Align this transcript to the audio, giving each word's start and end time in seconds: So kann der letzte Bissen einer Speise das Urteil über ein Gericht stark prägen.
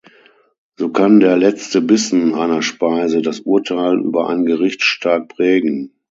So 0.79 0.89
kann 0.89 1.19
der 1.19 1.37
letzte 1.37 1.79
Bissen 1.79 2.33
einer 2.33 2.63
Speise 2.63 3.21
das 3.21 3.41
Urteil 3.41 3.99
über 3.99 4.29
ein 4.29 4.47
Gericht 4.47 4.81
stark 4.81 5.27
prägen. 5.29 5.93